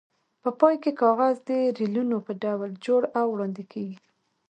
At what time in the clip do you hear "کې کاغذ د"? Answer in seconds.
0.83-1.49